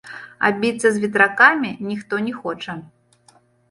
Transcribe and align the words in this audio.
А 0.47 0.49
біцца 0.63 0.87
з 0.95 1.03
ветракамі 1.03 1.77
ніхто 1.93 2.13
не 2.27 2.33
хоча. 2.43 2.81